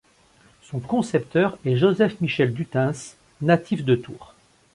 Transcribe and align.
Son 0.63 0.79
concepteur 0.79 1.59
est 1.63 1.75
Joseph-Michel 1.75 2.55
Dutens, 2.55 3.17
natif 3.41 3.85
de 3.85 3.93
Tours. 3.95 4.33